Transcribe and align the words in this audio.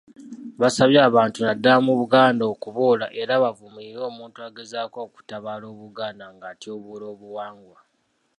Basabye 0.59 0.99
abantu 1.09 1.37
naddala 1.39 1.79
mu 1.85 1.93
Buganda 1.99 2.43
okuboola 2.53 3.05
era 3.21 3.33
bavumirire 3.43 4.01
omuntu 4.11 4.37
agezaako 4.47 4.97
okutabaala 5.07 5.65
Obuganda 5.73 6.25
ng'atyoboola 6.35 7.05
obuwangwa. 7.13 7.77